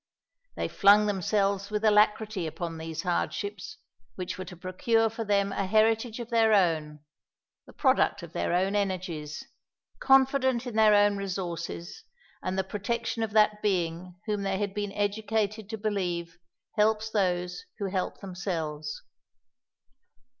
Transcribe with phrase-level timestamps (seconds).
[0.55, 3.77] They flung themselves with alacrity upon these hardships,
[4.15, 7.01] which were to procure for them a heritage of their own,
[7.67, 9.43] the product of their own energies,
[9.99, 12.03] confident in their own resources,
[12.41, 16.39] and the protection of that Being whom they had been educated to believe
[16.77, 19.03] helps those who help themselves.